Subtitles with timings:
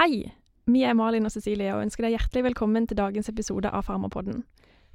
[0.00, 0.32] Hei!
[0.66, 4.46] Vi er Malin og Cecilie og ønsker deg hjertelig velkommen til dagens episode av Farmapodden.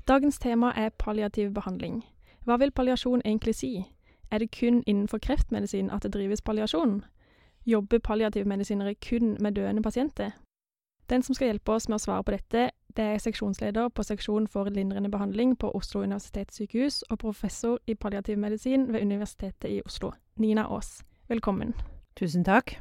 [0.10, 2.00] Dagens tema er palliativ behandling.
[2.42, 3.70] Hva vil palliasjon egentlig si?
[4.32, 7.04] Er det kun innenfor kreftmedisin at det drives palliasjon?
[7.66, 10.32] Jobber palliativmedisinere kun med døende pasienter?
[11.10, 14.50] Den som skal hjelpe oss med å svare på dette, det er seksjonsleder på seksjon
[14.50, 20.66] for lindrende behandling på Oslo universitetssykehus og professor i palliativmedisin ved Universitetet i Oslo, Nina
[20.66, 21.04] Aas.
[21.30, 21.78] Velkommen.
[22.18, 22.80] Tusen takk.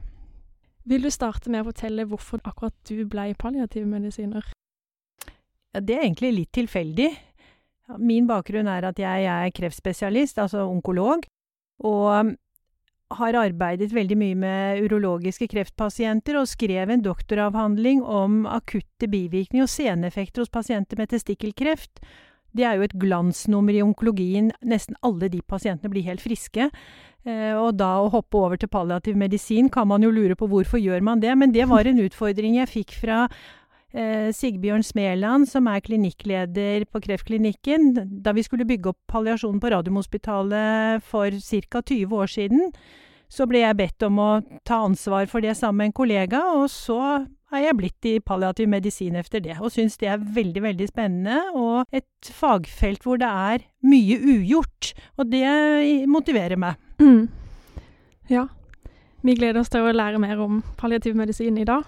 [0.85, 4.51] Vil du starte med å fortelle hvorfor akkurat du ble palliativmedisiner?
[5.75, 7.09] Ja, det er egentlig litt tilfeldig.
[8.01, 11.25] Min bakgrunn er at jeg er kreftspesialist, altså onkolog,
[11.85, 12.35] og
[13.15, 19.73] har arbeidet veldig mye med urologiske kreftpasienter og skrev en doktoravhandling om akutte bivirkninger og
[19.73, 22.01] seneffekter hos pasienter med testikkelkreft.
[22.55, 24.53] Det er jo et glansnummer i onkologien.
[24.63, 26.71] Nesten alle de pasientene blir helt friske.
[27.25, 30.81] Eh, og da å hoppe over til palliativ medisin kan man jo lure på hvorfor
[30.83, 33.23] gjør man det, men det var en utfordring jeg fikk fra
[33.95, 39.73] eh, Sigbjørn Smeland, som er klinikkleder på Kreftklinikken, da vi skulle bygge opp palliasjon på
[39.73, 41.81] Radiumhospitalet for ca.
[41.81, 42.69] 20 år siden.
[43.33, 44.31] Så ble jeg bedt om å
[44.69, 48.69] ta ansvar for det sammen med en kollega, og så er jeg blitt i palliativ
[48.71, 53.31] medisin etter det, og syns det er veldig, veldig spennende, og et fagfelt hvor det
[53.31, 55.47] er mye ugjort, og det
[56.11, 56.79] motiverer meg.
[57.03, 57.29] Mm.
[58.31, 58.49] Ja.
[59.25, 61.87] Vi gleder oss til å lære mer om palliativ medisin i dag.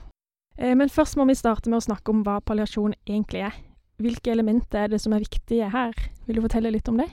[0.56, 3.58] Eh, men først må vi starte med å snakke om hva palliasjon egentlig er.
[4.00, 5.92] Hvilke elementer er det som er viktige her?
[6.26, 7.08] Vil du fortelle litt om det?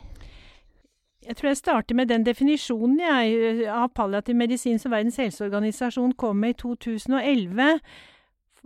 [1.23, 6.41] Jeg tror jeg starter med den definisjonen jeg, av palliativ medisin som Verdens helseorganisasjon kom
[6.43, 7.77] med i 2011.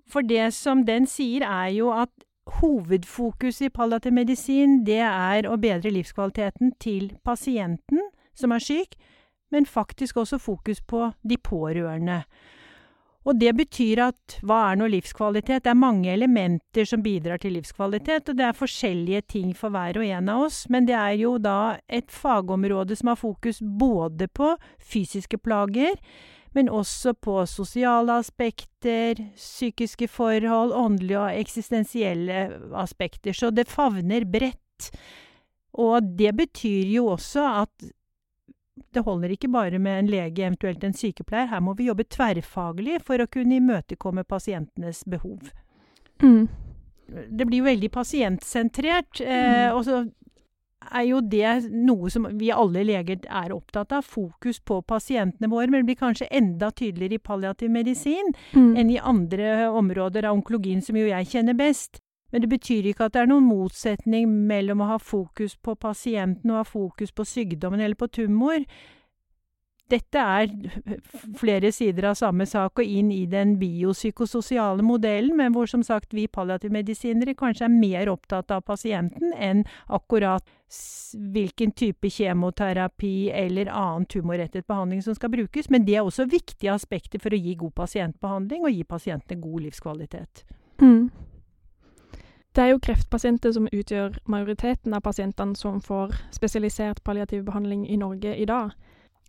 [0.07, 2.11] For det som den sier, er jo at
[2.61, 8.05] hovedfokuset i palliativ medisin, det er å bedre livskvaliteten til pasienten
[8.37, 8.95] som er syk,
[9.51, 12.21] men faktisk også fokus på de pårørende.
[13.27, 15.65] Og det betyr at hva er nå livskvalitet?
[15.65, 19.99] Det er mange elementer som bidrar til livskvalitet, og det er forskjellige ting for hver
[19.99, 24.29] og en av oss, men det er jo da et fagområde som har fokus både
[24.31, 25.99] på fysiske plager,
[26.55, 33.33] men også på sosiale aspekter, psykiske forhold, åndelige og eksistensielle aspekter.
[33.33, 34.91] Så det favner bredt.
[35.77, 37.89] Og det betyr jo også at
[38.93, 41.49] det holder ikke bare med en lege, eventuelt en sykepleier.
[41.51, 45.49] Her må vi jobbe tverrfaglig for å kunne imøtekomme pasientenes behov.
[46.21, 46.47] Mm.
[47.07, 49.21] Det blir jo veldig pasientsentrert.
[49.21, 50.03] Eh, og så
[50.91, 54.05] er jo det noe som vi alle leger er opptatt av.
[54.05, 55.67] Fokus på pasientene våre.
[55.69, 58.77] Men det blir kanskje enda tydeligere i palliativ medisin Mm.
[58.77, 61.99] enn i andre områder av onkologien, som jo jeg kjenner best.
[62.31, 66.51] Men det betyr ikke at det er noen motsetning mellom å ha fokus på pasienten
[66.51, 68.65] og ha fokus på sykdommen eller på tumor.
[69.87, 70.51] Dette er
[71.39, 76.15] flere sider av samme sak, og inn i den biopsykososiale modellen, men hvor som sagt
[76.15, 80.43] vi palliativmedisinere kanskje er mer opptatt av pasienten enn akkurat
[81.13, 85.69] hvilken type kjemoterapi eller annen tumorrettet behandling som skal brukes.
[85.71, 89.69] Men det er også viktige aspekter for å gi god pasientbehandling og gi pasientene god
[89.69, 90.43] livskvalitet.
[90.83, 91.07] Mm.
[92.57, 97.99] Det er jo kreftpasienter som utgjør majoriteten av pasientene som får spesialisert palliativ behandling i
[98.01, 98.73] Norge i dag.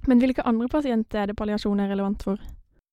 [0.08, 2.40] Men hvilke andre pasienter er det palliasjon er relevant for?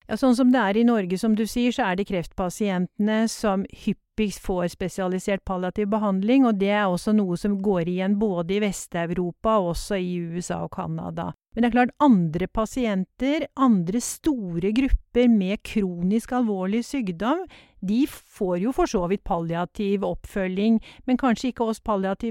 [0.05, 3.63] Ja, sånn som det er i Norge, som du sier, så er det kreftpasientene som
[3.71, 4.04] hyppigst
[4.41, 9.57] får spesialisert palliativ behandling, og det er også noe som går igjen både i Vest-Europa
[9.59, 11.33] og også i USA og Canada.
[11.55, 17.45] Men det er klart, andre pasienter, andre store grupper med kronisk alvorlig sykdom,
[17.85, 21.79] de får jo for så vidt palliativ oppfølging, men kanskje ikke oss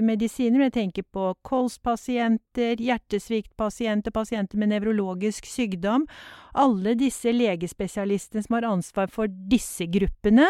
[0.01, 6.05] men Jeg tenker på kolspasienter, hjertesviktpasienter, pasienter med nevrologisk sykdom.
[6.53, 10.45] Alle disse legespesialistene som har ansvar for disse gruppene,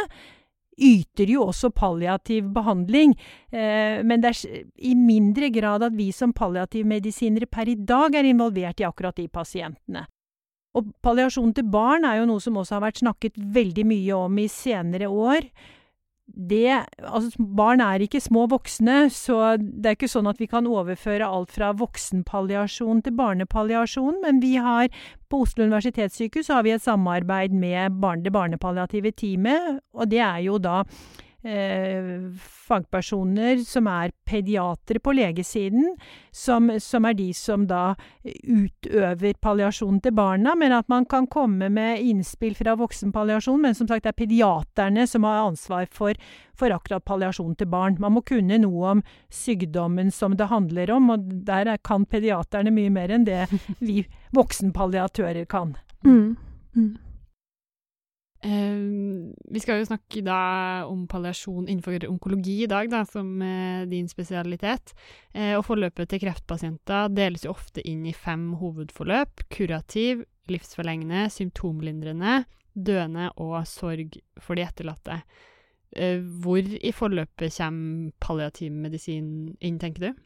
[0.78, 3.16] yter jo også palliativ behandling,
[3.52, 8.28] eh, men det er i mindre grad at vi som palliativmedisinere per i dag er
[8.28, 10.06] involvert i akkurat de pasientene.
[10.76, 14.40] Og palliasjon til barn er jo noe som også har vært snakket veldig mye om
[14.42, 15.48] i senere år.
[16.26, 20.66] Det, altså barn er ikke små voksne, så det er ikke sånn at vi kan
[20.68, 24.90] overføre alt fra voksenpalliasjon til barnepalliasjon, men vi har
[25.30, 30.42] på Oslo universitetssykehus har vi et samarbeid med barn, det barnepalliative teamet, og det er
[30.48, 30.82] jo da
[31.46, 35.92] fagpersoner som er pediatere på legesiden,
[36.32, 37.94] som, som, er de som da
[38.24, 43.62] utøver palliasjon til barna, men at man kan komme med innspill fra voksenpalliasjon.
[43.62, 46.18] Men som sagt, det er pediaterne som har ansvar for,
[46.58, 48.00] for akkurat palliasjon til barn.
[48.02, 52.94] Man må kunne noe om sykdommen som det handler om, og der kan pediaterne mye
[52.94, 53.46] mer enn det
[53.86, 54.02] vi
[54.36, 55.78] voksenpalliatører kan.
[56.06, 56.38] Mm.
[56.76, 56.96] Mm.
[58.44, 60.40] Uh, vi skal jo snakke da
[60.90, 64.94] om palliasjon innenfor onkologi i dag, da, som er din spesialitet.
[65.34, 69.48] Eh, og forløpet til kreftpasienter deles jo ofte inn i fem hovedforløp.
[69.54, 72.44] Kurativ, livsforlengende, symptomlindrende,
[72.76, 75.22] døende og sorg for de etterlatte.
[75.96, 80.24] Eh, hvor i forløpet kommer palliativ medisin inn, tenker du?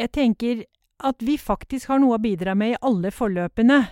[0.00, 0.64] Jeg tenker
[1.04, 3.84] at vi faktisk har noe å bidra med i alle forløpene.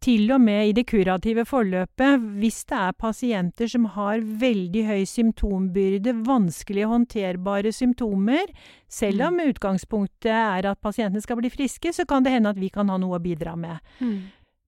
[0.00, 5.02] Til og med i det kurative forløpet, hvis det er pasienter som har veldig høy
[5.04, 8.48] symptombyrde, vanskelig håndterbare symptomer,
[8.88, 9.50] selv om mm.
[9.50, 12.96] utgangspunktet er at pasientene skal bli friske, så kan det hende at vi kan ha
[13.00, 13.76] noe å bidra med.
[14.00, 14.22] Mm.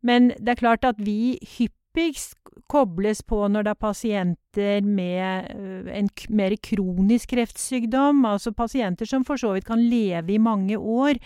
[0.04, 2.36] Men det er klart at vi hyppigst
[2.68, 9.24] kobles på når det er pasienter med øh, en mer kronisk kreftsykdom, altså pasienter som
[9.24, 11.16] for så vidt kan leve i mange år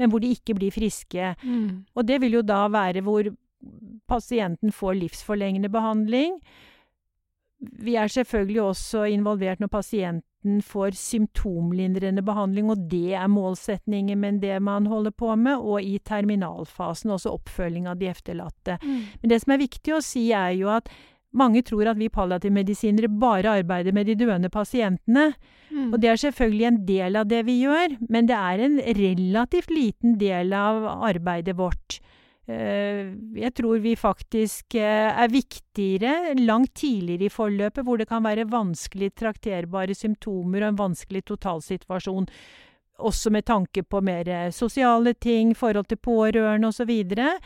[0.00, 1.34] men hvor de ikke blir friske.
[1.44, 1.84] Mm.
[1.94, 3.28] Og det vil jo da være hvor
[4.10, 6.38] pasienten får livsforlengende behandling.
[7.82, 14.40] Vi er selvfølgelig også involvert når pasienten får symptomlindrende behandling, og det er målsetningen med
[14.42, 18.78] det man holder på med, og i terminalfasen også oppfølging av de efterlatte.
[18.82, 19.00] Mm.
[19.22, 20.90] Men det som er viktig å si, er jo at
[21.32, 25.30] mange tror at vi palliativmedisinere bare arbeider med de døende pasientene.
[25.70, 25.92] Mm.
[25.92, 29.72] Og det er selvfølgelig en del av det vi gjør, men det er en relativt
[29.72, 32.02] liten del av arbeidet vårt.
[32.50, 38.24] Eh, jeg tror vi faktisk eh, er viktigere langt tidligere i forløpet, hvor det kan
[38.24, 42.28] være vanskelig trakterbare symptomer og en vanskelig totalsituasjon
[43.02, 46.90] også med tanke på mer eh, sosiale ting, forhold til pårørende osv.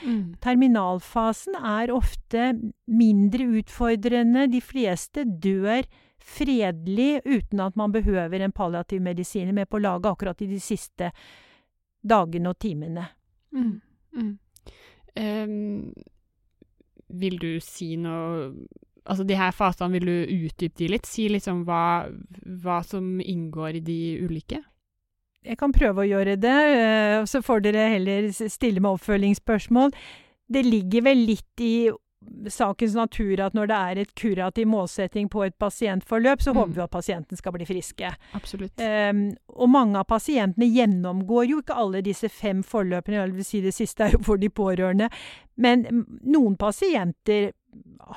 [0.04, 0.36] Mm.
[0.42, 2.52] Terminalfasen er ofte
[2.86, 4.46] mindre utfordrende.
[4.52, 5.86] De fleste dør
[6.26, 11.12] fredelig uten at man behøver en palliativ medisin med på laget akkurat i de siste
[12.02, 13.06] dagene og timene.
[13.52, 13.80] Mm.
[14.16, 14.34] Mm.
[15.16, 15.92] Um,
[17.08, 18.50] vil du si noe
[19.06, 21.06] Altså de her fasene, vil du utdype de litt?
[21.06, 22.08] Si liksom hva,
[22.64, 24.58] hva som inngår i de ulike?
[25.46, 26.54] Jeg kan prøve å gjøre det,
[27.20, 29.94] og så får dere heller stille med oppfølgingsspørsmål.
[30.50, 31.86] Det ligger vel litt i
[32.52, 36.60] sakens natur at når det er et kurativ målsetting på et pasientforløp, så mm.
[36.60, 38.12] håper vi at pasienten skal bli friske.
[38.38, 38.80] Absolutt.
[38.80, 43.62] Um, og mange av pasientene gjennomgår jo ikke alle disse fem forløpene, jeg vil si
[43.64, 45.10] det siste er jo for de pårørende.
[45.56, 45.86] Men
[46.22, 47.52] noen pasienter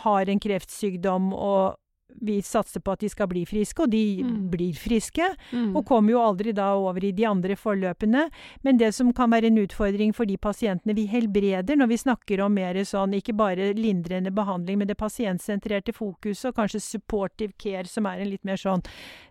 [0.04, 1.80] har en kreftsykdom og
[2.22, 4.38] vi satser på at de skal bli friske, og de mm.
[4.52, 5.26] blir friske.
[5.52, 5.72] Mm.
[5.78, 8.26] Og kommer jo aldri da over i de andre forløpene.
[8.66, 12.44] Men det som kan være en utfordring for de pasientene vi helbreder, når vi snakker
[12.44, 17.88] om mer sånn ikke bare lindrende behandling, men det pasientsentrerte fokuset, og kanskje supportive care,
[17.90, 18.84] som er en litt mer sånn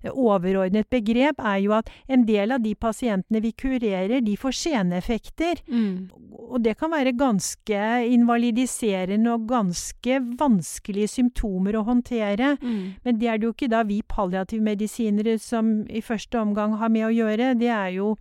[0.02, 4.56] eh, overordnet begrep, er jo at en del av de pasientene vi kurerer, de får
[4.62, 5.62] seneffekter.
[5.68, 6.08] Mm.
[6.48, 12.54] Og det kan være ganske invalidiserende og ganske vanskelige symptomer å håndtere.
[12.68, 12.84] Mm.
[13.04, 17.08] Men det er det jo ikke da vi palliativmedisinere som i første omgang har med
[17.08, 17.54] å gjøre.
[17.58, 18.12] Det er jo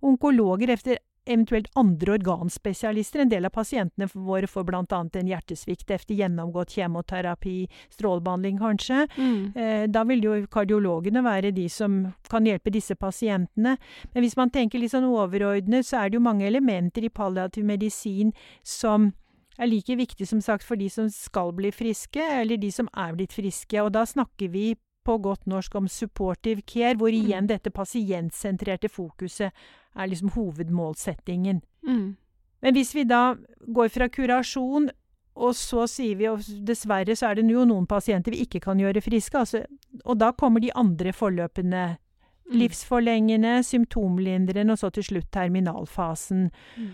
[0.00, 0.98] onkologer efter
[1.30, 3.20] eventuelt andre organspesialister.
[3.20, 5.00] En del av pasientene våre får bl.a.
[5.20, 7.56] en hjertesvikt etter gjennomgått kjemoterapi,
[7.94, 9.06] strålebehandling kanskje.
[9.16, 9.52] Mm.
[9.54, 13.76] Eh, da vil jo kardiologene være de som kan hjelpe disse pasientene.
[14.12, 17.68] Men hvis man tenker litt sånn overordnet, så er det jo mange elementer i palliativ
[17.68, 18.34] medisin
[18.66, 19.12] som
[19.60, 23.12] er like viktig som sagt for de som skal bli friske, eller de som er
[23.16, 23.82] blitt friske.
[23.82, 24.74] Og da snakker vi
[25.04, 27.20] på godt norsk om supportive care, hvor mm.
[27.20, 29.52] igjen dette pasientsentrerte fokuset
[29.96, 31.62] er liksom hovedmålsettingen.
[31.86, 32.16] Mm.
[32.60, 33.34] Men hvis vi da
[33.66, 34.90] går fra kurasjon,
[35.40, 38.80] og så sier vi og dessverre så er det jo noen pasienter vi ikke kan
[38.80, 39.64] gjøre friske, altså,
[40.04, 41.84] og da kommer de andre forløpene.
[42.50, 42.56] Mm.
[42.58, 46.48] Livsforlengende, symptomlindrende og så til slutt terminalfasen.
[46.76, 46.88] Mm.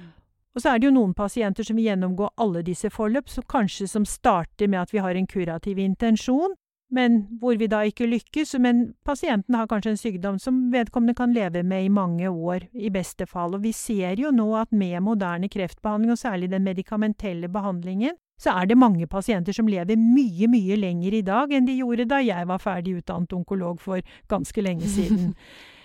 [0.57, 3.91] Og så er det jo noen pasienter som vil gjennomgå alle disse forløp, så kanskje
[3.93, 6.55] som starter med at vi har en kurativ intensjon,
[6.97, 8.55] men hvor vi da ikke lykkes.
[8.63, 12.89] Men pasienten har kanskje en sykdom som vedkommende kan leve med i mange år, i
[12.95, 13.59] beste fall.
[13.59, 18.53] Og vi ser jo nå at med moderne kreftbehandling, og særlig den medikamentelle behandlingen, så
[18.57, 22.19] er det mange pasienter som lever mye, mye lenger i dag enn de gjorde da
[22.21, 25.33] jeg var ferdig utdannet onkolog for ganske lenge siden.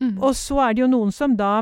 [0.00, 0.16] Mm.
[0.18, 1.60] Og så er det jo noen som da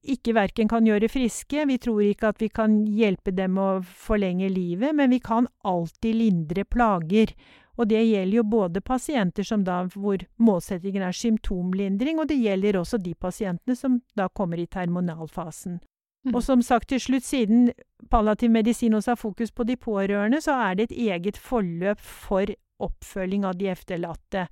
[0.00, 4.48] ikke verken kan gjøre friske, vi tror ikke at vi kan hjelpe dem å forlenge
[4.50, 7.34] livet, men vi kan alltid lindre plager.
[7.80, 12.80] Og det gjelder jo både pasienter som da, hvor målsettingen er symptomlindring, og det gjelder
[12.80, 15.78] også de pasientene som da kommer i terminalfasen.
[16.26, 16.34] Mm.
[16.34, 17.70] Og som sagt til slutt, siden
[18.12, 22.52] palliativ medisin også har fokus på de pårørende, så er det et eget forløp for
[22.80, 24.46] oppfølging av de efterlatte.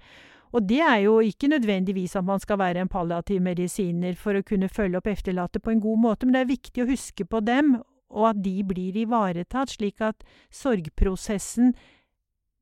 [0.53, 4.43] Og det er jo ikke nødvendigvis at man skal være en palliativ medisiner for å
[4.43, 7.41] kunne følge opp efterlatte på en god måte, men det er viktig å huske på
[7.45, 11.75] dem, og at de blir ivaretatt, slik at sorgprosessen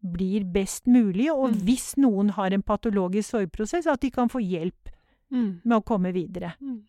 [0.02, 1.60] blir best mulig, og Mm.
[1.64, 4.88] hvis noen har en patologisk sorgprosess, at de kan få hjelp
[5.32, 5.60] Mm.
[5.64, 6.54] med å komme videre.
[6.60, 6.82] Mm.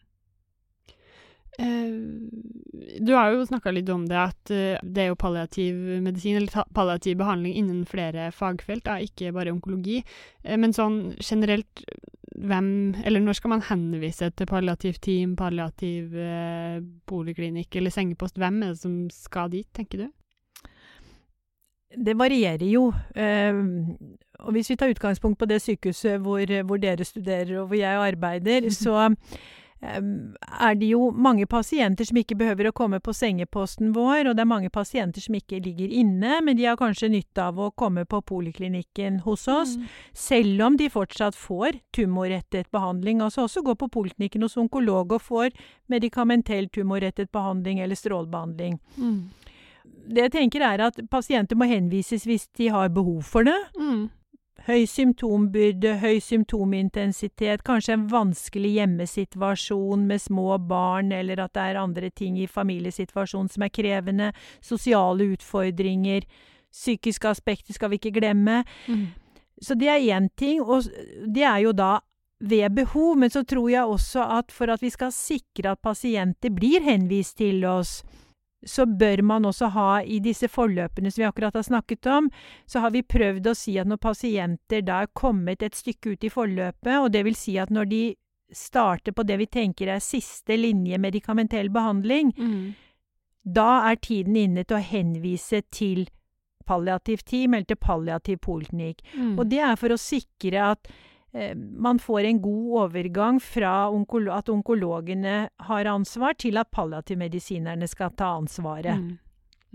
[1.60, 1.94] Eh,
[3.02, 6.68] du har jo snakka litt om det, at eh, det er jo palliativ medisin, eller
[6.76, 10.04] palliativ behandling innen flere fagfelt, da, ikke bare onkologi.
[10.44, 11.84] Eh, men sånn generelt,
[12.38, 16.78] hvem Eller når skal man henvise til palliativt team, palliativ eh,
[17.10, 18.38] poliklinikk eller sengepost?
[18.38, 20.08] Hvem er det som skal dit, tenker du?
[21.98, 22.92] Det varierer jo.
[23.16, 23.64] eh,
[24.38, 28.06] og hvis vi tar utgangspunkt på det sykehuset hvor, hvor dere studerer og hvor jeg
[28.12, 29.10] arbeider, så
[29.82, 34.42] er det jo mange pasienter som ikke behøver å komme på sengeposten vår, og det
[34.42, 38.08] er mange pasienter som ikke ligger inne, men de har kanskje nytte av å komme
[38.10, 39.76] på poliklinikken hos oss,
[40.18, 43.22] selv om de fortsatt får tumorrettet behandling.
[43.22, 45.54] Altså også gå på poliklinikken hos onkolog og får
[45.94, 48.80] medikamentell tumorrettet behandling eller strålebehandling.
[48.98, 49.22] Mm.
[50.08, 53.58] Det jeg tenker er at pasienter må henvises hvis de har behov for det.
[53.78, 54.08] Mm.
[54.66, 61.80] Høy symptombyrde, høy symptomintensitet, kanskje en vanskelig hjemmesituasjon med små barn, eller at det er
[61.80, 66.26] andre ting i familiesituasjonen som er krevende, sosiale utfordringer,
[66.74, 68.64] psykiske aspekter skal vi ikke glemme.
[68.90, 69.08] Mm.
[69.62, 70.90] Så det er én ting, og
[71.26, 72.00] det er jo da
[72.40, 76.54] ved behov, men så tror jeg også at for at vi skal sikre at pasienter
[76.54, 78.04] blir henvist til oss,
[78.66, 82.30] så bør man også ha i disse forløpene som vi akkurat har snakket om,
[82.66, 86.24] så har vi prøvd å si at når pasienter da er kommet et stykke ut
[86.24, 88.02] i forløpet, og det vil si at når de
[88.54, 92.74] starter på det vi tenker er siste linje medikamentell behandling, Mm.
[93.46, 96.08] da er tiden inne til å henvise til
[96.68, 99.02] palliativt team eller til palliativ poliklinikk.
[99.16, 99.38] Mm.
[99.40, 100.88] Og det er for å sikre at
[101.58, 105.38] man får en god overgang fra onkolo at onkologene
[105.70, 108.98] har ansvar, til at palliativmedisinerne skal ta ansvaret.
[108.98, 109.18] Mm.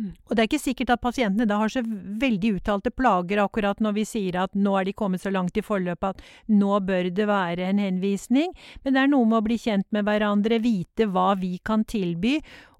[0.02, 3.97] Og det er ikke sikkert at pasientene da har så veldig uttalte plager akkurat når
[3.99, 7.28] vi sier at nå er de kommet så langt i forløpet at nå bør det
[7.28, 11.35] være en henvisning, men det er noe med å bli kjent med hverandre, vite hva
[11.38, 12.38] vi kan tilby,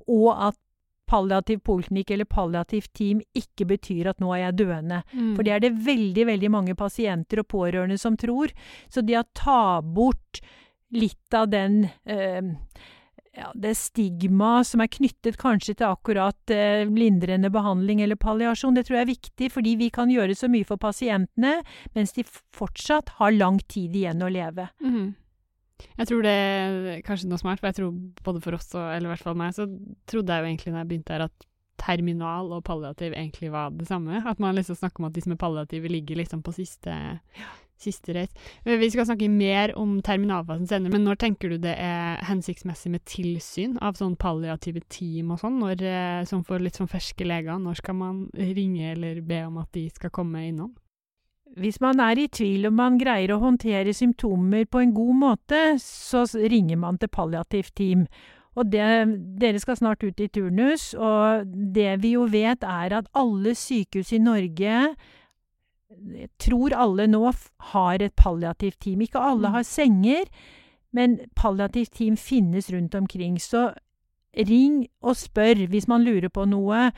[0.08, 0.58] og at
[1.12, 5.02] palliativ poliklinikk eller palliativt team ikke betyr at nå er jeg døende.
[5.12, 5.35] Mm.
[5.37, 8.54] For det er det veldig, veldig mange pasienter og pårørende som tror.
[8.92, 10.42] Så det å ta bort
[10.92, 12.52] litt av den eh,
[13.33, 18.87] ja, det stigmaet som er knyttet kanskje til akkurat eh, lindrende behandling eller palliasjon, det
[18.87, 21.61] tror jeg er viktig, fordi vi kan gjøre så mye for pasientene,
[21.97, 24.69] mens de fortsatt har lang tid igjen å leve.
[24.85, 25.11] Mhm.
[25.98, 29.10] Jeg tror det er kanskje noe smart, for jeg tror både for oss og eller
[29.10, 29.68] i hvert fall meg, så
[30.10, 31.48] trodde jeg jo egentlig når jeg begynte her at
[31.82, 34.22] terminal og palliativ egentlig var det samme.
[34.28, 36.94] At man liksom snakker om at de som er palliative ligger liksom på siste,
[37.82, 38.34] siste reis.
[38.64, 43.04] Vi skal snakke mer om terminalfasen senere, men når tenker du det er hensiktsmessig med
[43.08, 47.58] tilsyn av sånn palliative team og sånn, når, eh, som for litt sånn ferske leger?
[47.58, 50.72] Når skal man ringe eller be om at de skal komme innom?
[51.56, 55.62] Hvis man er i tvil om man greier å håndtere symptomer på en god måte,
[55.82, 58.06] så ringer man til palliativt team.
[58.56, 58.85] Og det,
[59.40, 64.12] dere skal snart ut i turnus, og det vi jo vet er at alle sykehus
[64.12, 64.78] i Norge
[65.92, 67.23] jeg tror alle nå
[67.73, 69.00] har et palliativt team.
[69.00, 69.52] Ikke alle Mm.
[69.52, 70.25] har senger,
[70.92, 73.38] men palliativt team finnes rundt omkring.
[73.38, 73.75] Så
[74.37, 76.92] ring og spør hvis man lurer på noe,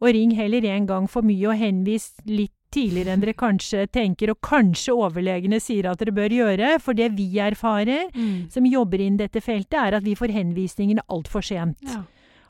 [0.00, 4.32] og ring heller en gang for mye og henvis litt tidligere enn dere kanskje tenker,
[4.32, 6.74] og kanskje overlegene sier at dere bør gjøre.
[6.84, 8.10] For det vi erfarer,
[8.52, 11.82] som jobber inn dette feltet, er at vi får henvisningene altfor sent.
[11.88, 12.04] Ja.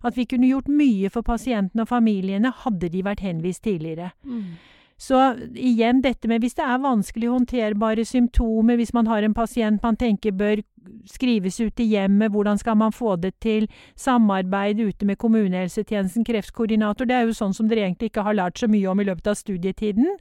[0.07, 4.13] At vi kunne gjort mye for pasientene og familiene hadde de vært henvist tidligere.
[4.27, 4.57] Mm.
[4.97, 5.19] Så
[5.53, 9.99] igjen dette med hvis det er vanskelig håndterbare symptomer, hvis man har en pasient man
[10.01, 10.63] tenker bør
[11.11, 13.69] skrives ut i hjemmet, hvordan skal man få det til?
[13.97, 18.61] Samarbeid ute med kommunehelsetjenesten, kreftkoordinator, det er jo sånn som dere egentlig ikke har lært
[18.61, 20.19] så mye om i løpet av studietiden.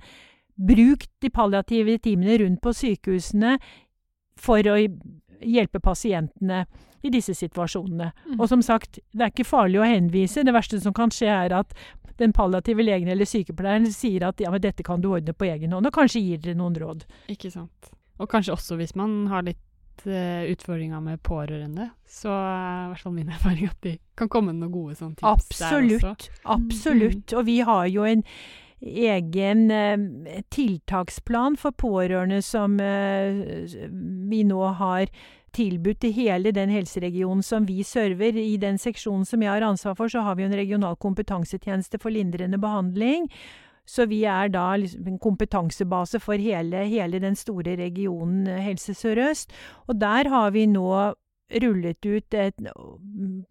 [0.56, 3.58] Bruk de palliative timene rundt på sykehusene
[4.40, 4.80] for å
[5.46, 6.66] hjelpe pasientene
[7.06, 8.12] i disse situasjonene.
[8.26, 8.40] Mm.
[8.40, 10.46] Og som sagt, det er ikke farlig å henvise.
[10.46, 11.76] Det verste som kan skje, er at
[12.18, 15.76] den palliative legen eller sykepleieren sier at ja, men dette kan du ordne på egen
[15.76, 17.04] hånd, og kanskje gir dere noen råd.
[17.32, 17.92] Ikke sant.
[18.16, 19.60] Og kanskje også hvis man har litt
[20.06, 24.54] eh, utfordringer med pårørende, så er i hvert fall min erfaring at de kan komme
[24.54, 26.12] med noen gode sånne tips der også.
[26.12, 26.30] Absolutt.
[26.58, 27.34] Absolutt.
[27.34, 28.24] Og vi har jo en
[28.86, 33.66] egen eh, tiltaksplan for pårørende som eh,
[34.30, 35.10] vi nå har
[35.56, 38.36] tilbudt til hele den helseregionen som vi server.
[38.36, 42.12] I den seksjonen som jeg har ansvar for, så har vi en regional kompetansetjeneste for
[42.12, 43.30] lindrende behandling.
[43.86, 48.94] Så vi er da liksom en kompetansebase for hele, hele den store regionen eh, Helse
[48.98, 49.54] Sør-Øst.
[49.88, 51.14] Og der har vi nå
[51.62, 52.56] rullet ut et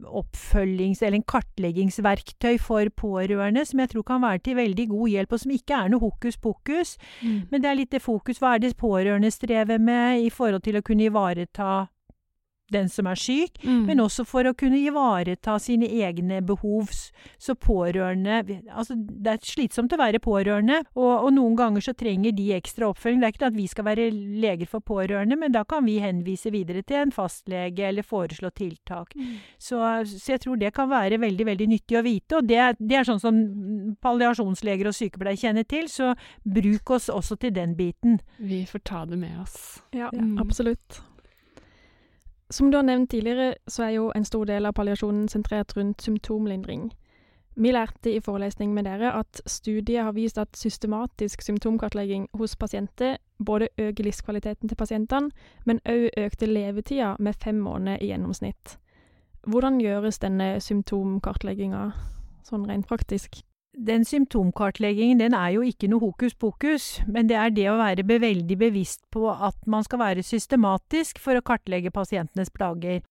[0.03, 5.33] oppfølgings- eller en kartleggingsverktøy for pårørende, som jeg tror kan være til veldig god hjelp,
[5.33, 6.97] og som ikke er noe hokus pokus.
[7.23, 7.43] Mm.
[7.51, 8.39] Men det er litt det fokus.
[8.43, 11.87] Hva er det pårørende strever med i forhold til å kunne ivareta
[12.75, 13.87] den som er syk, Mm.
[13.89, 16.91] men også for å kunne ivareta sine egne behov.
[17.39, 18.43] Så pårørende
[18.75, 22.89] Altså, det er slitsomt å være pårørende, og, og noen ganger så trenger de ekstra
[22.91, 23.21] oppfølging.
[23.23, 26.51] Det er ikke at vi skal være leger for pårørende, men da kan vi henvise
[26.53, 29.15] videre til en fastlege eller foreslå tiltak.
[29.17, 29.37] Mm.
[29.59, 29.79] Så,
[30.11, 33.09] så jeg tror det kan være veldig, veldig nyttig å vite, og det, det er
[33.09, 33.39] sånn som
[34.03, 36.13] palliasjonsleger og sykepleiere kjenner til, så
[36.45, 38.19] bruk oss også til den biten.
[38.39, 39.81] Vi får ta det med oss.
[39.95, 40.39] Ja, Mm.
[40.39, 41.01] absolutt.
[42.55, 46.03] Som du har nevnt tidligere, så er jo en stor del av palliasjonen sentrert rundt
[46.03, 46.93] symptomlindring.
[47.57, 53.17] Vi lærte i forelesning med dere at studiet har vist at systematisk symptomkartlegging hos pasienter
[53.45, 55.31] både øker livskvaliteten til pasientene,
[55.67, 58.79] men òg økte levetida med fem måneder i gjennomsnitt.
[59.47, 61.89] Hvordan gjøres denne symptomkartlegginga
[62.47, 63.43] sånn rent praktisk?
[63.75, 68.07] Den symptomkartleggingen den er jo ikke noe hokus pokus, men det er det å være
[68.07, 73.03] veldig bevisst på at man skal være systematisk for å kartlegge pasientenes plager.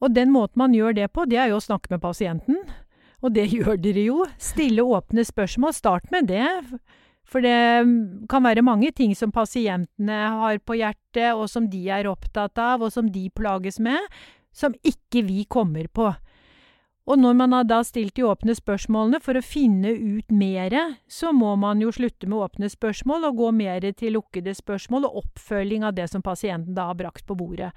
[0.00, 2.62] Og den måten man gjør det på, det er jo å snakke med pasienten.
[3.24, 4.22] Og det gjør dere jo.
[4.40, 5.76] Stille åpne spørsmål.
[5.76, 6.48] Start med det.
[7.26, 7.84] For det
[8.30, 12.84] kan være mange ting som pasientene har på hjertet, og som de er opptatt av,
[12.86, 13.98] og som de plages med,
[14.54, 16.12] som ikke vi kommer på.
[17.06, 21.30] Og når man har da stilt de åpne spørsmålene for å finne ut mere, så
[21.34, 25.86] må man jo slutte med åpne spørsmål og gå mer til lukkede spørsmål og oppfølging
[25.86, 27.70] av det som pasienten da har brakt på bordet.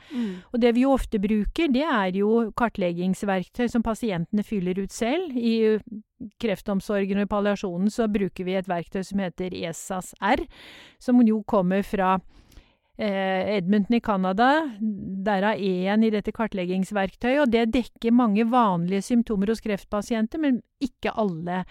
[0.50, 5.38] Og det vi jo ofte bruker, det er jo kartleggingsverktøy som pasientene fyller ut selv.
[5.38, 5.78] I
[6.42, 10.42] kreftomsorgen og i palliasjonen så bruker vi et verktøy som heter ESAS R,
[11.00, 12.18] som jo kommer fra
[13.00, 14.50] Edmonton i Canada.
[15.26, 17.42] Derav E-en i dette kartleggingsverktøyet.
[17.46, 21.64] Og det dekker mange vanlige symptomer hos kreftpasienter, men ikke alle.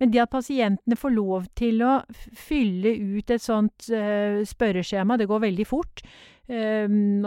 [0.00, 1.96] Men det at pasientene får lov til å
[2.36, 6.04] fylle ut et sånt eh, spørreskjema, det går veldig fort.
[6.44, 7.24] Um,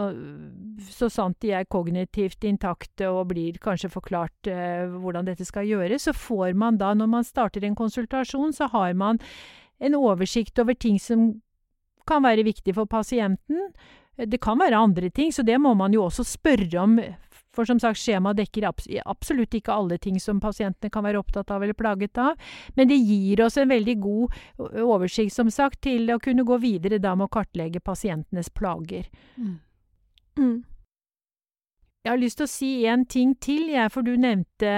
[0.86, 6.06] så sant de er kognitivt intakte og blir kanskje forklart eh, hvordan dette skal gjøres,
[6.06, 9.18] så får man da, når man starter en konsultasjon, så har man
[9.82, 11.32] en oversikt over ting som
[12.08, 13.70] kan være viktig for pasienten.
[14.18, 16.96] Det kan være andre ting, så det må man jo også spørre om.
[17.54, 21.62] For som sagt, skjemaet dekker absolutt ikke alle ting som pasientene kan være opptatt av
[21.62, 22.38] eller plaget av.
[22.78, 24.36] Men det gir oss en veldig god
[24.84, 29.06] oversikt, som sagt, til å kunne gå videre da med å kartlegge pasientenes plager.
[29.38, 29.56] Mm.
[32.06, 34.70] Jeg har lyst til å si en ting til, jeg, for du nevnte,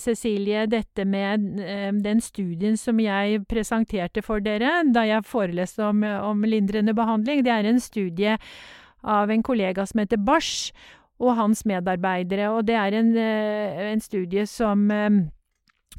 [0.00, 6.04] Cecilie, dette med eh, den studien som jeg presenterte for dere da jeg foreleste om,
[6.04, 7.42] om lindrende behandling.
[7.44, 8.38] Det er en studie
[9.02, 10.70] av en kollega som heter Barsch,
[11.22, 12.50] og hans medarbeidere.
[12.50, 15.10] Og det er en, eh, en studie som eh,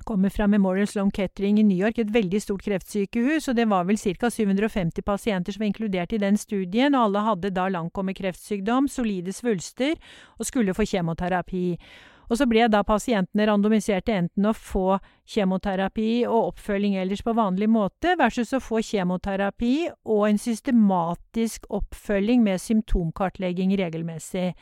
[0.06, 3.86] kommer fra Memorial Sloan Kettering i New York, et veldig stort kreftsykehus, og det var
[3.86, 4.30] vel ca.
[4.30, 9.34] 750 pasienter som var inkludert i den studien, og alle hadde da langkommet kreftsykdom, solide
[9.36, 9.94] svulster,
[10.40, 11.68] og skulle få kjemoterapi.
[12.32, 14.98] Og så ble da pasientene randomisert til enten å få
[15.30, 19.76] kjemoterapi og oppfølging ellers på vanlig måte, versus å få kjemoterapi
[20.08, 24.54] og en systematisk oppfølging med symptomkartlegging regelmessig.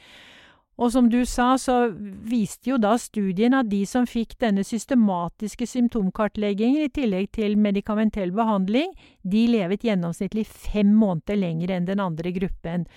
[0.79, 5.67] Og som du sa, så viste jo da studien at de som fikk denne systematiske
[5.67, 12.34] symptomkartleggingen i tillegg til medikamentell behandling, de levet gjennomsnittlig fem måneder lenger enn den andre
[12.34, 12.88] gruppen.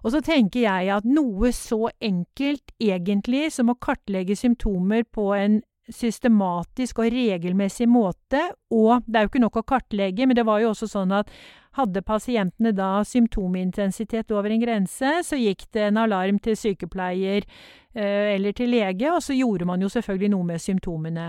[0.00, 5.60] Og så tenker jeg at noe så enkelt egentlig som å kartlegge symptomer på en
[5.94, 10.62] systematisk og regelmessig måte, og det er jo ikke nok å kartlegge, men det var
[10.62, 11.30] jo også sånn at
[11.78, 18.34] hadde pasientene da symptomintensitet over en grense, så gikk det en alarm til sykepleier eh,
[18.34, 21.28] eller til lege, og så gjorde man jo selvfølgelig noe med symptomene.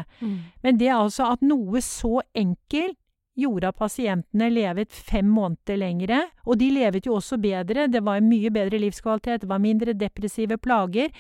[0.65, 2.97] Men det er altså at noe så enkelt
[3.37, 8.23] gjorde at pasientene levet fem måneder lengre, og de levet jo også bedre, det var
[8.25, 11.13] mye bedre livskvalitet, det var mindre depressive plager.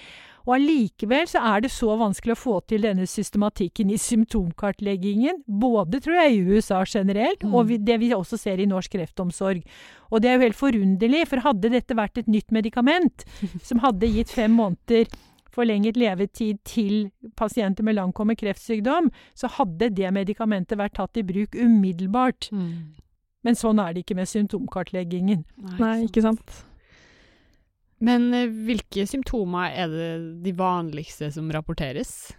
[0.47, 6.01] Og allikevel så er det så vanskelig å få til denne systematikken i symptomkartleggingen, både
[6.01, 7.53] tror jeg i USA generelt, Mm.
[7.53, 9.63] og vi, det vi også ser i norsk kreftomsorg.
[10.11, 13.25] Og det er jo helt forunderlig, for hadde dette vært et nytt medikament
[13.67, 15.05] som hadde gitt fem måneder
[15.51, 21.55] forlenget levetid til pasienter med langtkommen kreftsykdom, så hadde det medikamentet vært tatt i bruk
[21.59, 22.47] umiddelbart.
[22.51, 22.95] Mm.
[23.43, 25.43] Men sånn er det ikke med symptomkartleggingen.
[25.79, 26.61] Nei, ikke sant.
[28.01, 30.11] Men eh, hvilke symptomer er det
[30.45, 32.33] de vanligste som rapporteres?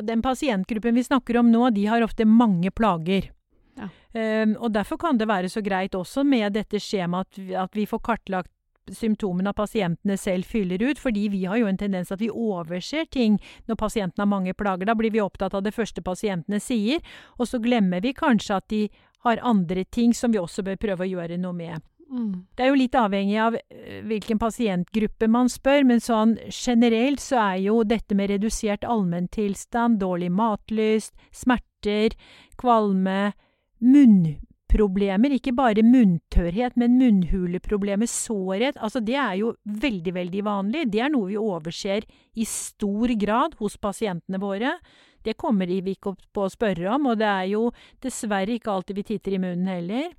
[0.00, 3.28] Den pasientgruppen vi snakker om nå, de har ofte mange plager.
[3.76, 3.88] Ja.
[4.16, 7.76] Ehm, og derfor kan det være så greit også med dette skjemaet at vi, at
[7.76, 8.50] vi får kartlagt
[8.90, 13.38] symptomene pasientene selv fyller ut, fordi vi har jo en tendens at vi overser ting
[13.70, 14.88] når pasienten har mange plager.
[14.88, 17.02] Da blir vi opptatt av det første pasientene sier,
[17.38, 18.82] og så glemmer vi kanskje at de
[19.22, 21.82] har andre ting som vi også bør prøve å gjøre noe med.
[22.12, 22.44] Mm.
[22.52, 27.38] Det er jo litt avhengig av eh, hvilken pasientgruppe man spør, men sånn generelt så
[27.40, 32.12] er jo dette med redusert allmenntilstand, dårlig matlyst, smerter,
[32.60, 33.32] kvalme,
[33.80, 40.84] munnproblemer, ikke bare munntørrhet, men munnhuleproblemer, sårhet, altså det er jo veldig, veldig vanlig.
[40.92, 42.04] Det er noe vi overser
[42.36, 44.76] i stor grad hos pasientene våre.
[45.24, 47.70] Det kommer vi ikke opp på å spørre om, og det er jo
[48.04, 50.12] dessverre ikke alltid vi titter i munnen heller.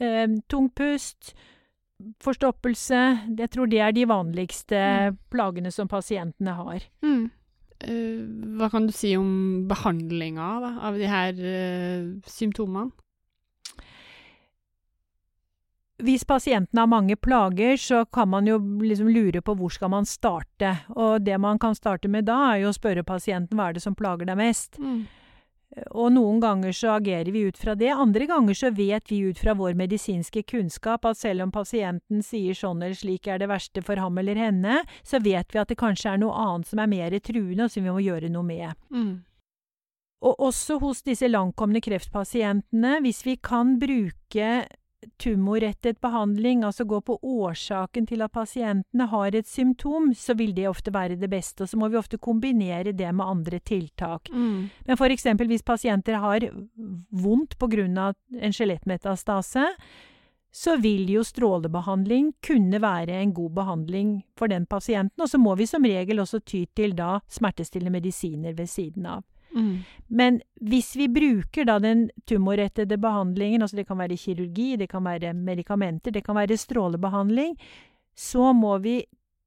[0.00, 1.34] Eh, tung pust,
[2.20, 2.98] forstoppelse
[3.38, 4.74] Jeg tror det er de vanligste
[5.12, 5.18] Mm.
[5.30, 6.82] plagene som pasientene har.
[7.02, 7.30] Mm.
[7.80, 12.90] Eh, hva kan du si om behandlinga da, av de her eh, symptomene?
[16.04, 20.04] Hvis pasienten har mange plager, så kan man jo liksom lure på hvor skal man
[20.04, 20.72] starte.
[20.96, 23.82] Og det man kan starte med da, er jo å spørre pasienten hva er det
[23.84, 24.76] som plager deg mest.
[24.82, 25.04] Mm.
[25.90, 29.40] Og noen ganger så agerer vi ut fra det, andre ganger så vet vi ut
[29.40, 33.82] fra vår medisinske kunnskap at selv om pasienten sier sånn eller slik er det verste
[33.82, 36.90] for ham eller henne, så vet vi at det kanskje er noe annet som er
[36.90, 38.78] mer truende, og som vi må gjøre noe med.
[38.94, 39.14] Mm.
[40.24, 44.50] Og også hos disse langkomne kreftpasientene, hvis vi kan bruke
[45.20, 50.68] tumorrettet behandling, altså gå på årsaken til at pasientene har et symptom, så vil det
[50.68, 51.64] ofte være det beste.
[51.64, 54.30] Og så må vi ofte kombinere det med andre tiltak.
[54.32, 54.70] Mm.
[54.86, 56.48] Men eksempel hvis pasienter har
[57.10, 57.58] vondt
[57.98, 59.68] av en skjelettmetastase,
[60.54, 65.20] så vil jo strålebehandling kunne være en god behandling for den pasienten.
[65.20, 69.24] Og så må vi som regel også ty til da smertestillende medisiner ved siden av.
[69.54, 69.74] Mm.
[70.06, 75.04] Men hvis vi bruker da den tumorrettede behandlingen, altså det kan være kirurgi, det kan
[75.06, 77.56] være medikamenter, det kan være strålebehandling,
[78.14, 79.02] så må vi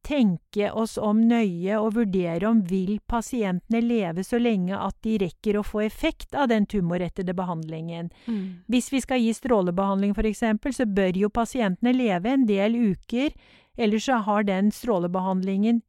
[0.07, 5.57] tenke oss om nøye og vurdere om vil pasientene leve så lenge at de rekker
[5.59, 8.09] å få effekt av den tumorrettede behandlingen.
[8.25, 8.63] Mm.
[8.71, 13.35] Hvis vi skal gi strålebehandling eksempel, så bør jo pasientene leve en del uker,
[13.77, 15.81] ellers så har den strålebehandlingen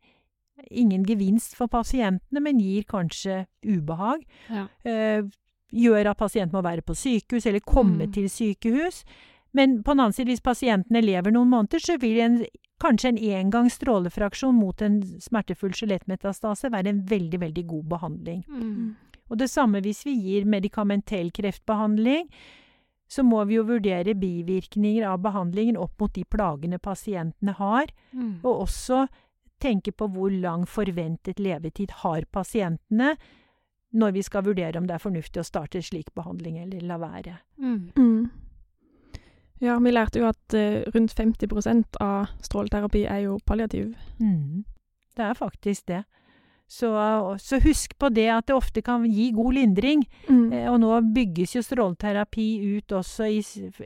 [0.71, 4.25] ingen gevinst for pasientene, men gir kanskje ubehag.
[4.51, 4.67] Ja.
[4.85, 5.23] Eh,
[5.73, 8.13] gjør at pasienten må være på sykehus, eller komme Mm.
[8.13, 9.05] til sykehus.
[9.55, 12.47] Men på den annen side, hvis pasientene lever noen måneder, så vil en,
[12.81, 18.45] kanskje en engangs strålefraksjon mot en smertefull skjelettmetastase være en veldig, veldig god behandling.
[18.49, 18.97] Mm.
[19.31, 22.29] Og det samme hvis vi gir medikamentell kreftbehandling,
[23.09, 28.41] så må vi jo vurdere bivirkninger av behandlingen opp mot de plagene pasientene har, Mm.
[28.45, 29.09] og også
[29.63, 33.15] tenke på hvor lang forventet levetid har pasientene,
[33.91, 37.39] når vi skal vurdere om det er fornuftig å starte slik behandling eller la være.
[37.57, 37.93] Mm.
[37.97, 38.29] Mm.
[39.65, 43.95] Ja, vi lærte jo at uh, rundt 50% av stråleterapi er jo palliativ.
[44.21, 44.65] Mm.
[45.17, 46.05] Det er faktisk det.
[46.69, 46.89] Så,
[47.41, 50.03] så husk på det at det ofte kan gi god lindring.
[50.29, 50.53] Mm.
[50.53, 53.39] Eh, Og nå bygges jo stråleterapi ut også i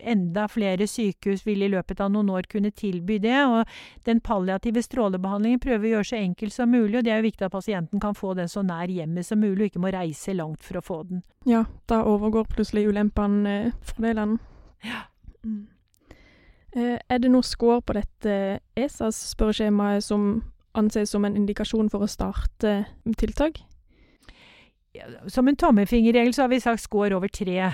[0.02, 3.38] enda flere sykehus vil i løpet av noen år kunne tilby det.
[3.46, 3.70] Og
[4.08, 7.46] den palliative strålebehandlingen prøver å gjøre så enkel som mulig, og det er jo viktig
[7.46, 10.66] at pasienten kan få den så nær hjemmet som mulig, og ikke må reise langt
[10.66, 11.22] for å få den.
[11.46, 14.42] Ja, da overgår plutselig ulempene eh, fordelene.
[14.82, 15.04] Ja.
[15.46, 15.68] Mm.
[16.74, 20.42] Eh, er det noe score på dette ESAS-spørreskjemaet som
[20.74, 22.84] anses som en indikasjon for å starte
[23.18, 23.62] tiltak?
[24.92, 27.72] Ja, Som en tommelfingerregel så har vi sagt score over tre.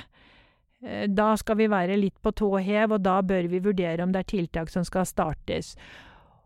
[0.82, 4.12] Eh, Da skal vi være litt på tå hev, og da bør vi vurdere om
[4.12, 5.74] det er tiltak som skal startes.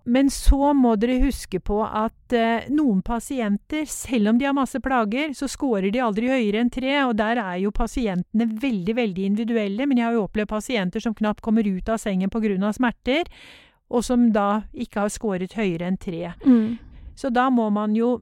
[0.05, 4.81] Men så må dere huske på at eh, noen pasienter, selv om de har masse
[4.83, 9.29] plager, så scorer de aldri høyere enn tre, og der er jo pasientene veldig, veldig
[9.29, 9.87] individuelle.
[9.87, 12.73] Men jeg har jo opplevd pasienter som knapt kommer ut av sengen pga.
[12.73, 13.31] smerter,
[13.93, 16.33] og som da ikke har scoret høyere enn tre.
[16.47, 16.79] Mm.
[17.15, 18.17] Så da må man jo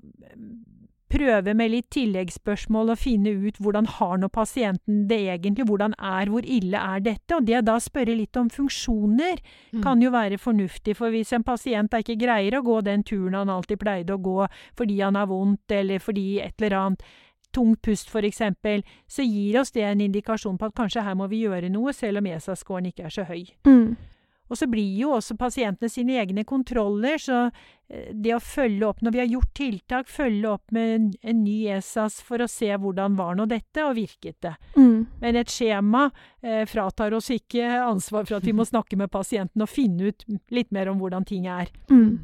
[1.11, 6.31] prøve med litt tilleggsspørsmål og finne ut hvordan har nå pasienten det egentlig, hvordan er,
[6.31, 7.35] hvor ille er dette?
[7.35, 9.41] Og det da spørre litt om funksjoner
[9.73, 9.83] Mm.
[9.83, 13.49] kan jo være fornuftig, for hvis en pasient ikke greier å gå den turen han
[13.51, 17.03] alltid pleide å gå fordi han har vondt eller fordi et eller annet,
[17.53, 21.43] tungt pust eksempel, så gir oss det en indikasjon på at kanskje her må vi
[21.43, 23.51] gjøre noe, selv om ESA-scoren ikke er så høy.
[23.67, 23.97] Mm.
[24.51, 29.05] Og så blir jo også pasientene sine egne kontroller, så eh, det å følge opp
[29.05, 32.71] når vi har gjort tiltak, følge opp med en, en ny ESAS for å se
[32.75, 34.57] hvordan var nå dette, og virket det.
[34.75, 35.07] Mm.
[35.23, 36.09] Men et skjema
[36.43, 40.27] eh, fratar oss ikke ansvar for at vi må snakke med pasienten og finne ut
[40.51, 41.71] litt mer om hvordan ting er.
[41.93, 42.19] Mm.